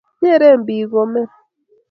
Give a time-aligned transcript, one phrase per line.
[0.21, 1.27] nyeren biik komen